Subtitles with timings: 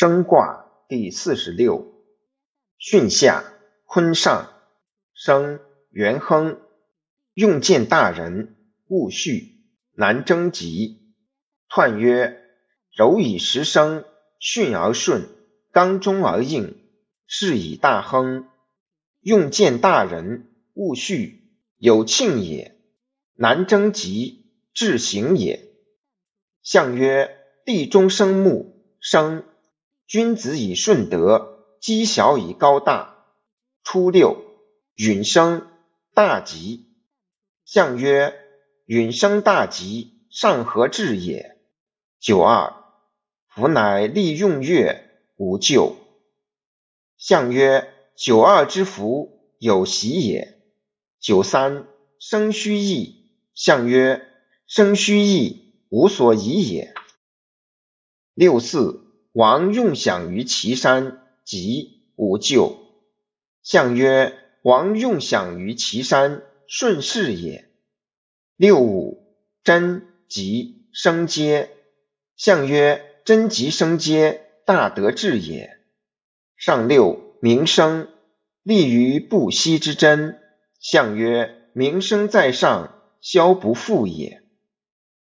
[0.00, 1.92] 升卦第四十六，
[2.80, 3.44] 巽下，
[3.84, 4.50] 坤上，
[5.12, 5.60] 生
[5.90, 6.58] 元亨。
[7.34, 8.56] 用见大人，
[8.88, 9.56] 勿恤，
[9.92, 11.12] 难征吉。
[11.68, 12.42] 彖曰：
[12.96, 14.06] 柔以时生，
[14.40, 15.28] 巽而顺，
[15.70, 16.78] 刚中而应，
[17.26, 18.48] 是以大亨。
[19.20, 21.40] 用见大人，勿恤，
[21.76, 22.72] 有庆也；
[23.34, 25.68] 难征吉，至行也。
[26.62, 27.36] 象曰：
[27.66, 29.44] 地中生木，生。
[30.10, 33.28] 君子以顺德，积小以高大。
[33.84, 34.42] 初六，
[34.96, 35.68] 允生
[36.14, 36.88] 大吉。
[37.64, 38.34] 象曰：
[38.86, 41.60] 允生大吉，上合至也。
[42.18, 42.74] 九二，
[43.46, 45.94] 福乃利用月，无咎。
[47.16, 50.60] 象曰：九二之福，有喜也。
[51.20, 51.86] 九三，
[52.18, 53.30] 生虚益。
[53.54, 54.26] 象曰：
[54.66, 56.92] 生虚益，无所疑也。
[58.34, 59.06] 六四。
[59.32, 62.76] 王用享于岐山，吉，无咎。
[63.62, 67.70] 象曰：王用享于岐山，顺势也。
[68.56, 71.70] 六五，贞吉生阶。
[72.34, 75.78] 象曰：贞吉生阶，大德至也。
[76.56, 78.08] 上六，名声，
[78.64, 80.40] 立于不息之贞。
[80.80, 84.39] 象曰：名声在上，消不复也。